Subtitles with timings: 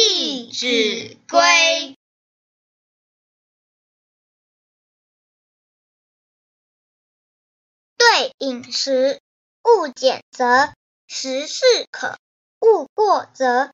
[0.00, 1.40] 弟子规》。
[7.96, 9.20] 对饮食，
[9.64, 10.72] 勿拣择；
[11.08, 12.16] 食适可，
[12.60, 13.72] 勿过则。